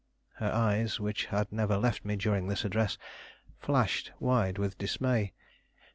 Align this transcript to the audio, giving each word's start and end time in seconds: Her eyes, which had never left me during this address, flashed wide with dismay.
Her 0.37 0.51
eyes, 0.51 0.99
which 0.99 1.25
had 1.25 1.51
never 1.51 1.77
left 1.77 2.05
me 2.05 2.15
during 2.15 2.47
this 2.47 2.65
address, 2.65 2.97
flashed 3.59 4.11
wide 4.19 4.57
with 4.57 4.79
dismay. 4.79 5.31